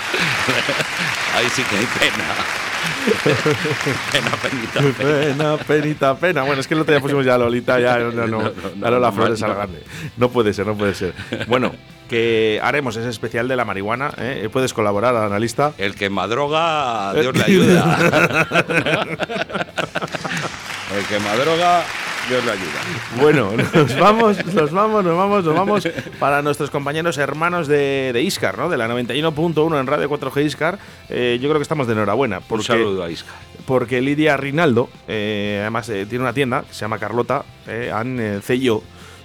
ahí 1.36 1.48
sí 1.50 1.64
que 1.64 1.78
hay 1.78 1.88
pena. 2.00 2.26
pena, 4.12 4.32
penita, 4.42 4.80
pena. 4.80 5.20
Pena, 5.20 5.58
penita, 5.58 6.16
pena. 6.16 6.44
Bueno, 6.44 6.62
es 6.62 6.68
que 6.68 6.74
el 6.74 6.82
otro 6.82 6.94
día 6.94 7.02
pusimos 7.02 7.26
ya 7.26 7.36
a 7.36 7.38
Lolita, 7.38 7.80
ya 7.80 7.98
no, 8.00 8.12
no, 8.12 8.28
no, 8.28 8.38
No, 8.38 8.44
no, 8.44 8.52
ya 8.82 8.92
Lola 8.92 9.08
no, 9.08 9.14
Flores 9.14 9.42
no. 9.42 9.48
al 9.48 9.56
grande. 9.56 9.84
No 10.18 10.30
puede 10.30 10.54
ser, 10.54 10.68
no 10.68 10.76
puede 10.76 10.94
ser. 10.94 11.14
Bueno, 11.48 11.72
que 12.08 12.60
haremos 12.64 12.96
ese 12.96 13.10
especial 13.10 13.48
de 13.48 13.56
la 13.56 13.66
marihuana. 13.66 14.12
¿eh? 14.18 14.50
Puedes 14.52 14.74
colaborar, 14.74 15.16
analista. 15.16 15.74
El 15.78 15.96
que 15.96 16.10
madroga, 16.10 17.14
Dios 17.14 17.36
le 17.36 17.44
ayuda. 17.44 18.48
El 20.96 21.04
que 21.06 21.20
madroga, 21.20 21.84
Dios 22.30 22.46
le 22.46 22.52
ayuda. 22.52 22.80
Bueno, 23.22 23.52
nos 23.74 24.00
vamos, 24.00 24.46
nos 24.54 24.72
vamos, 24.72 25.04
nos 25.04 25.18
vamos, 25.18 25.44
nos 25.44 25.56
vamos 25.56 25.88
para 26.20 26.42
nuestros 26.42 26.70
compañeros 26.70 27.18
hermanos 27.18 27.68
de, 27.68 28.12
de 28.14 28.22
Iscar, 28.22 28.58
¿no? 28.58 28.70
De 28.70 28.78
la 28.78 28.88
91.1 28.88 29.80
en 29.80 29.88
Radio 29.88 30.10
4G 30.10 30.46
Iscar. 30.46 30.80
Eh, 31.10 31.38
yo 31.42 31.50
creo 31.50 31.60
que 31.60 31.64
estamos 31.64 31.88
de 31.88 31.94
enhorabuena. 31.94 32.42
Un 32.50 32.64
saludo 32.64 33.04
a 33.04 33.12
Isca. 33.12 33.32
porque 33.66 34.02
Lidia 34.02 34.38
Rinaldo, 34.38 34.90
eh, 35.08 35.60
además 35.62 35.90
eh, 35.90 36.06
tiene 36.06 36.24
una 36.24 36.34
tienda 36.34 36.64
que 36.64 36.74
se 36.74 36.80
llama 36.82 37.00
Carlota, 37.00 37.44
eh, 37.68 37.92
han 37.94 38.18
eh, 38.20 38.40
y 38.50 38.70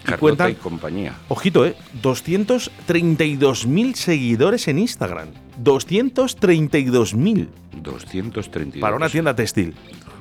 Carlota 0.02 0.18
cuentan, 0.21 0.50
y 0.50 0.54
compañía. 0.54 1.14
ojito, 1.28 1.64
eh, 1.66 1.75
232.000 2.02 3.94
seguidores 3.94 4.68
en 4.68 4.78
Instagram. 4.78 5.28
232.000 5.62 7.49
232. 7.82 8.80
para 8.80 8.97
una 8.97 9.09
tienda 9.09 9.35
textil. 9.35 9.75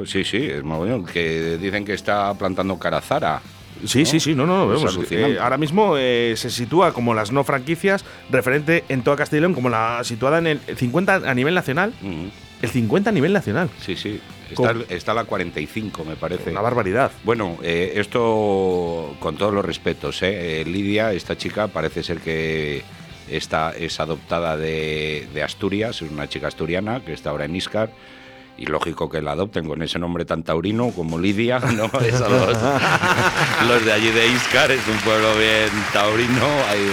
Sí, 0.06 0.24
sí, 0.24 0.38
es 0.38 0.64
mogollón. 0.64 1.06
Que 1.06 1.58
dicen 1.58 1.86
que 1.86 1.94
está 1.94 2.34
plantando 2.34 2.78
carazara. 2.80 3.42
Sí, 3.86 4.00
¿no? 4.00 4.06
sí, 4.06 4.20
sí, 4.20 4.36
no, 4.36 4.46
no, 4.46 4.72
Es 4.74 4.82
vemos. 4.82 5.12
eh, 5.12 5.38
ahora 5.40 5.58
mismo 5.58 5.96
eh, 5.98 6.34
se 6.38 6.50
sitúa 6.50 6.94
como 6.94 7.14
las 7.14 7.32
no 7.32 7.44
franquicias 7.44 8.06
referente 8.30 8.84
en 8.90 9.02
toda 9.02 9.18
Castilla 9.18 9.40
y 9.40 9.42
León, 9.42 9.54
como 9.54 9.70
la 9.70 10.04
situada 10.04 10.38
en 10.38 10.48
el 10.48 10.60
50 10.60 11.16
a 11.30 11.34
nivel 11.34 11.56
nacional. 11.56 11.94
El 12.62 12.70
50 12.70 13.10
a 13.10 13.14
nivel 13.14 13.34
nacional. 13.34 13.70
Sí, 13.80 13.96
sí. 13.96 14.20
Está, 14.50 14.76
está 14.90 15.14
la 15.14 15.24
45, 15.24 16.04
me 16.04 16.16
parece. 16.16 16.52
Una 16.52 16.62
barbaridad. 16.62 17.12
Bueno, 17.24 17.58
eh, 17.64 17.94
esto 17.96 19.16
con 19.20 19.38
todos 19.38 19.54
los 19.54 19.64
respetos, 19.64 20.22
¿eh? 20.24 20.62
Eh, 20.62 20.66
Lidia, 20.66 21.14
esta 21.14 21.38
chica, 21.38 21.68
parece 21.68 22.04
ser 22.04 22.20
que 22.20 22.84
está, 23.30 23.72
es 23.72 24.00
adoptada 24.00 24.58
de, 24.58 25.28
de 25.34 25.44
Asturias, 25.44 26.02
es 26.02 26.12
una 26.12 26.28
chica 26.28 26.48
asturiana 26.48 27.02
que 27.04 27.14
está 27.14 27.30
ahora 27.30 27.46
en 27.46 27.56
Iscar. 27.56 27.92
Y 28.58 28.66
lógico 28.66 29.10
que 29.10 29.22
la 29.22 29.32
adopten 29.32 29.66
con 29.66 29.82
ese 29.82 29.98
nombre 29.98 30.26
tan 30.26 30.44
taurino 30.44 30.92
como 30.92 31.18
Lidia, 31.18 31.60
¿no? 31.60 31.84
Los, 31.84 31.92
los 33.68 33.86
de 33.86 33.92
allí 33.92 34.12
de 34.12 34.28
Iscar, 34.28 34.70
es 34.72 34.86
un 34.88 34.98
pueblo 34.98 35.34
bien 35.36 35.70
taurino. 35.94 36.46
Hay 36.70 36.92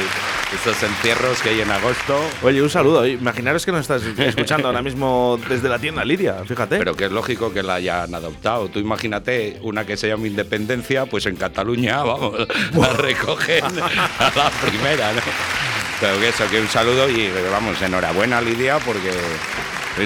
estos 0.54 0.82
encierros 0.82 1.40
que 1.42 1.50
hay 1.50 1.60
en 1.60 1.70
agosto. 1.70 2.18
Oye, 2.42 2.62
un 2.62 2.70
saludo. 2.70 3.06
Imaginaros 3.06 3.64
que 3.64 3.72
nos 3.72 3.82
estás 3.82 4.02
escuchando 4.02 4.68
ahora 4.68 4.82
mismo 4.82 5.38
desde 5.48 5.68
la 5.68 5.78
tienda 5.78 6.04
Lidia, 6.04 6.36
fíjate. 6.46 6.78
Pero 6.78 6.96
que 6.96 7.06
es 7.06 7.12
lógico 7.12 7.52
que 7.52 7.62
la 7.62 7.74
hayan 7.74 8.14
adoptado. 8.14 8.68
Tú 8.68 8.78
imagínate 8.78 9.58
una 9.62 9.84
que 9.84 9.96
se 9.96 10.08
llama 10.08 10.26
Independencia, 10.26 11.06
pues 11.06 11.26
en 11.26 11.36
Cataluña, 11.36 12.02
vamos, 12.02 12.34
la 12.74 12.92
recogen 12.94 13.64
a 13.64 14.32
la 14.34 14.50
primera, 14.50 15.12
¿no? 15.12 15.20
Pero 16.00 16.18
que 16.20 16.28
eso, 16.28 16.48
que 16.48 16.60
un 16.60 16.68
saludo 16.68 17.08
y 17.08 17.30
vamos, 17.50 17.80
enhorabuena 17.82 18.40
Lidia, 18.40 18.78
porque 18.78 19.10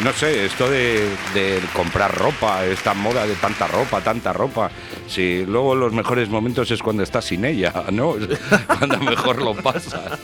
no 0.00 0.12
sé, 0.12 0.44
esto 0.46 0.68
de, 0.70 1.08
de 1.34 1.60
comprar 1.74 2.16
ropa, 2.16 2.64
esta 2.64 2.94
moda 2.94 3.26
de 3.26 3.34
tanta 3.34 3.66
ropa, 3.66 4.00
tanta 4.00 4.32
ropa. 4.32 4.70
Si 5.06 5.44
luego 5.46 5.74
los 5.74 5.92
mejores 5.92 6.28
momentos 6.28 6.70
es 6.70 6.82
cuando 6.82 7.02
estás 7.02 7.24
sin 7.26 7.44
ella, 7.44 7.72
¿no? 7.92 8.14
Cuando 8.78 8.98
mejor 8.98 9.42
lo 9.42 9.54
pasas, 9.54 10.18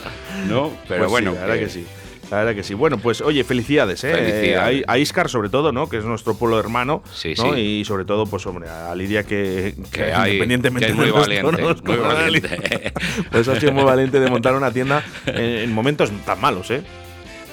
¿no? 0.49 0.71
Pero 0.89 1.01
Pues 1.01 1.09
sí, 1.09 1.11
bueno, 1.11 1.33
la 1.35 1.41
verdad 1.41 1.59
que 1.59 1.69
sí. 1.69 1.85
La 2.31 2.37
verdad 2.41 2.55
que 2.55 2.63
sí. 2.63 2.75
Bueno, 2.75 2.99
pues 2.99 3.23
oye, 3.23 3.43
felicidades, 3.43 4.05
¿eh? 4.05 4.13
Felicidades. 4.13 4.85
A, 4.87 4.93
a 4.93 4.99
Iscar 4.99 5.31
sobre 5.31 5.49
todo, 5.49 5.73
¿no? 5.73 5.89
Que 5.89 5.97
es 5.97 6.05
nuestro 6.05 6.35
pueblo 6.35 6.61
hermano. 6.61 7.03
Sí, 7.15 7.33
¿no? 7.39 7.55
sí. 7.55 7.61
Y 7.61 7.85
sobre 7.87 8.05
todo, 8.05 8.27
pues 8.27 8.45
hombre, 8.47 8.69
a 8.69 8.95
Lidia 8.95 9.23
que, 9.25 9.75
Que 9.91 10.13
hay- 10.13 10.33
independientemente 10.33 10.87
que 10.89 10.93
es 10.93 10.97
muy 10.99 11.07
de 11.07 11.13
valiente, 11.13 11.51
tonos, 11.57 11.83
muy 11.83 11.97
valiente. 11.97 12.93
Pues 13.33 13.49
ha 13.49 13.59
sido 13.59 13.73
muy 13.73 13.85
valiente 13.85 14.21
de 14.21 14.29
montar 14.31 14.55
una 14.55 14.71
tienda 14.71 15.03
en, 15.27 15.37
en 15.41 15.73
momentos 15.73 16.11
tan 16.27 16.39
malos, 16.41 16.71
¿eh? 16.71 16.83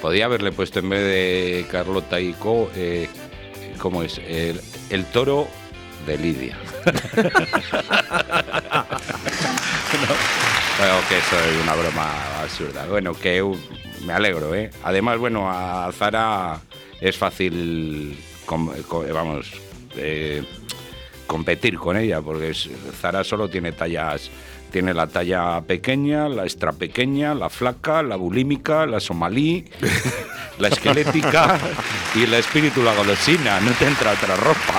Podía 0.01 0.25
haberle 0.25 0.51
puesto 0.51 0.79
en 0.79 0.89
vez 0.89 1.01
de 1.01 1.65
Carlota 1.71 2.19
y 2.19 2.33
Co. 2.33 2.69
eh, 2.75 3.07
¿Cómo 3.79 4.03
es? 4.03 4.19
El, 4.19 5.05
toro 5.11 5.47
de 6.05 6.17
Lidia. 6.17 6.57
No, 9.95 10.07
Pero 10.77 10.93
que 11.07 11.17
eso 11.17 11.39
es 11.39 11.63
una 11.63 11.73
broma 11.75 12.41
absurda. 12.41 12.85
Bueno, 12.87 13.13
que 13.13 13.41
me 14.05 14.13
alegro, 14.13 14.53
¿eh? 14.53 14.69
Además, 14.83 15.17
bueno, 15.17 15.49
a 15.49 15.89
Zara 15.93 16.59
es 16.99 17.17
fácil, 17.17 18.17
co- 18.45 19.05
vamos, 19.13 19.51
eh, 19.95 20.43
competir 21.27 21.77
con 21.77 21.95
ella, 21.97 22.21
porque 22.21 22.53
Zara 22.99 23.23
solo 23.23 23.49
tiene 23.49 23.71
tallas, 23.71 24.29
tiene 24.71 24.93
la 24.93 25.07
talla 25.07 25.61
pequeña, 25.61 26.29
la 26.29 26.43
extra 26.43 26.71
pequeña, 26.71 27.33
la 27.33 27.49
flaca, 27.49 28.03
la 28.03 28.15
bulímica, 28.15 28.85
la 28.85 28.99
somalí, 28.99 29.65
la 30.59 30.67
esquelética 30.67 31.59
y 32.13 32.25
la 32.27 32.37
espíritu 32.37 32.83
la 32.83 32.93
golosina, 32.93 33.59
no 33.59 33.71
te 33.71 33.87
entra 33.87 34.11
otra 34.11 34.35
ropa. 34.35 34.74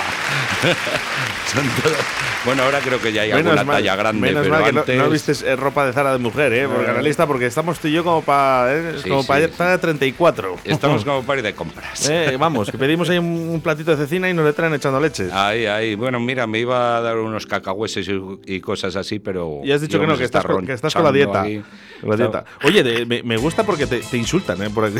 Son 1.53 1.63
todas- 1.81 1.97
Bueno, 2.45 2.63
ahora 2.63 2.79
creo 2.79 2.99
que 3.01 3.11
ya 3.11 3.21
hay 3.23 3.31
alguna 3.31 3.65
talla 3.65 3.95
grande, 3.95 4.21
menos 4.21 4.43
pero 4.43 4.53
mal 4.55 4.63
que 4.65 4.71
no- 4.73 4.79
antes... 4.81 4.97
no, 4.97 5.09
vistes 5.09 5.41
eh, 5.43 5.55
ropa 5.55 5.85
de 5.85 5.93
Zara 5.93 6.11
de 6.13 6.17
mujer, 6.19 6.53
¿eh? 6.53 6.67
Porque, 6.67 6.85
Eh. 6.85 6.89
analista, 6.91 7.25
porque 7.27 7.45
estamos 7.45 7.79
tú 7.79 7.87
y 7.87 7.93
yo 7.93 8.03
como 8.03 8.21
para 8.21 8.73
eh, 8.73 8.93
Sí, 9.03 9.09
como 9.09 9.21
sí, 9.21 9.27
para 9.27 9.45
sí. 9.47 9.53
talla 9.57 9.77
34. 9.77 10.57
Estamos 10.63 11.03
como 11.05 11.23
para 11.23 11.39
ir 11.39 11.45
de 11.45 11.53
compras. 11.55 12.09
Eh, 12.09 12.35
vamos, 12.39 12.69
que 12.71 12.77
pedimos 12.77 13.09
ahí 13.09 13.17
un, 13.17 13.59
platito 13.63 13.91
de 13.91 13.97
cecina 13.97 14.29
y 14.29 14.33
nos 14.33 14.45
le 14.45 14.53
traen 14.53 14.73
echando 14.73 14.99
leches. 14.99 15.31
Ahí, 15.33 15.65
ahí. 15.65 15.95
Bueno, 15.95 16.19
mira, 16.19 16.47
me 16.47 16.59
iba 16.59 16.97
a 16.97 17.01
dar 17.01 17.17
unos 17.17 17.45
cacahueses 17.45 18.07
y, 18.07 18.19
y 18.45 18.59
cosas 18.61 18.95
así, 18.95 19.19
pero. 19.19 19.61
Y 19.63 19.71
has 19.71 19.81
dicho 19.81 19.99
que 19.99 20.07
no, 20.07 20.17
que 20.17 20.23
estás, 20.25 20.45
con, 20.45 20.65
que 20.65 20.73
estás 20.73 20.93
con 20.93 21.03
la 21.03 21.11
dieta. 21.11 21.41
ahí. 21.41 21.63
Con 22.01 22.09
la 22.11 22.15
dieta. 22.17 22.45
Oye, 22.63 22.83
de- 22.83 23.05
me, 23.05 23.23
me 23.23 23.37
gusta 23.37 23.63
porque 23.63 23.87
te, 23.87 23.99
te 23.99 24.17
insultan, 24.17 24.61
¿eh? 24.63 24.69
Por 24.69 24.85
aquí. 24.85 24.97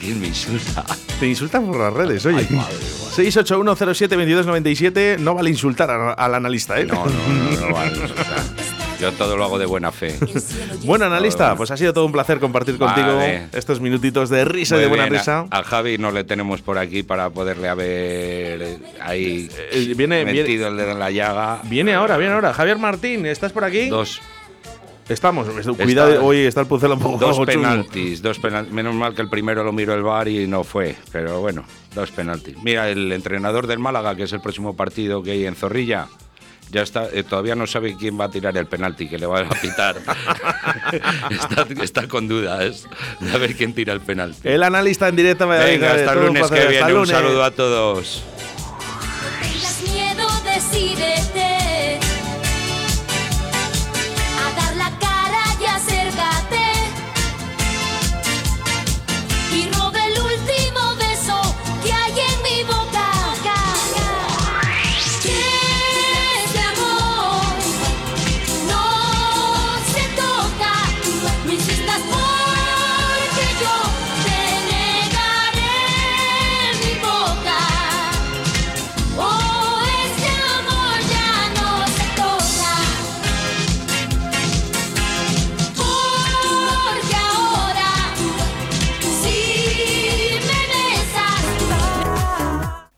¿Quién 0.00 0.20
me 0.20 0.28
insulta? 0.28 0.84
te 1.20 1.26
insultan 1.26 1.66
por 1.66 1.78
las 1.78 1.92
redes, 1.92 2.26
oye. 2.26 2.46
Ay, 2.50 2.60
madre, 4.82 4.90
madre. 4.90 5.16
681072297 5.16 5.18
no 5.18 5.34
vale 5.34 5.50
insultar 5.50 5.90
a- 5.90 6.12
al 6.12 6.34
analista, 6.34 6.78
¿eh? 6.80 6.84
No, 6.84 7.04
no, 7.06 7.10
no, 7.10 7.60
no 7.68 7.74
vale 7.74 7.90
insultar. 7.92 8.26
Yo 9.00 9.12
todo 9.12 9.36
lo 9.36 9.44
hago 9.44 9.58
de 9.58 9.66
buena 9.66 9.92
fe. 9.92 10.14
Bueno, 10.84 11.04
analista, 11.04 11.54
pues 11.54 11.70
ha 11.70 11.76
sido 11.76 11.92
todo 11.92 12.06
un 12.06 12.12
placer 12.12 12.38
compartir 12.40 12.78
contigo 12.78 13.16
Vale. 13.16 13.48
estos 13.52 13.78
minutitos 13.78 14.30
de 14.30 14.46
risa 14.46 14.76
y 14.78 14.80
de 14.80 14.86
buena 14.86 15.04
bien, 15.04 15.18
risa. 15.18 15.44
A, 15.50 15.58
a 15.58 15.64
Javi 15.64 15.98
no 15.98 16.10
le 16.12 16.24
tenemos 16.24 16.62
por 16.62 16.78
aquí 16.78 17.02
para 17.02 17.28
poderle 17.28 17.68
haber 17.68 18.62
eh, 18.62 18.78
ahí 19.02 19.50
Eh, 19.70 19.92
viene- 19.94 20.24
metido 20.24 20.46
viene- 20.46 20.66
el 20.68 20.76
dedo 20.78 20.92
en 20.92 20.98
la 20.98 21.10
llaga. 21.10 21.60
Viene 21.64 21.92
ahora, 21.92 22.16
viene 22.16 22.32
ahora. 22.32 22.54
Javier 22.54 22.78
Martín, 22.78 23.26
¿estás 23.26 23.52
por 23.52 23.64
aquí? 23.64 23.90
Dos, 23.90 24.22
Estamos. 25.08 25.46
Cuidado, 25.76 26.24
hoy 26.24 26.38
está 26.38 26.62
el 26.62 26.66
pucela 26.66 26.94
un 26.94 27.00
poco 27.00 27.18
dos 27.18 27.38
penaltis, 27.46 28.20
dos 28.22 28.38
penal- 28.40 28.68
Menos 28.72 28.94
mal 28.94 29.14
que 29.14 29.22
el 29.22 29.28
primero 29.28 29.62
lo 29.62 29.72
miró 29.72 29.94
el 29.94 30.02
bar 30.02 30.26
y 30.26 30.48
no 30.48 30.64
fue, 30.64 30.96
pero 31.12 31.40
bueno, 31.40 31.64
dos 31.94 32.10
penaltis. 32.10 32.56
Mira, 32.62 32.88
el 32.90 33.12
entrenador 33.12 33.68
del 33.68 33.78
Málaga, 33.78 34.16
que 34.16 34.24
es 34.24 34.32
el 34.32 34.40
próximo 34.40 34.74
partido 34.74 35.22
que 35.22 35.30
hay 35.32 35.46
en 35.46 35.54
Zorrilla, 35.54 36.08
ya 36.72 36.82
está, 36.82 37.08
eh, 37.12 37.22
todavía 37.22 37.54
no 37.54 37.68
sabe 37.68 37.94
quién 37.96 38.18
va 38.20 38.24
a 38.24 38.30
tirar 38.30 38.56
el 38.56 38.66
penalti 38.66 39.08
que 39.08 39.16
le 39.18 39.26
va 39.26 39.40
a 39.42 39.48
pitar. 39.50 39.94
está, 41.30 41.66
está 41.84 42.08
con 42.08 42.26
dudas 42.26 42.88
de 43.20 43.38
ver 43.38 43.54
quién 43.54 43.72
tira 43.74 43.92
el 43.92 44.00
penalti. 44.00 44.40
El 44.48 44.64
analista 44.64 45.06
en 45.06 45.14
directo 45.14 45.46
me 45.46 45.56
Venga, 45.58 45.92
hasta 45.94 46.12
el 46.14 46.26
lunes 46.26 46.50
que 46.50 46.66
viene. 46.66 46.94
Un 46.94 47.06
saludo 47.06 47.44
a 47.44 47.52
todos. 47.52 48.24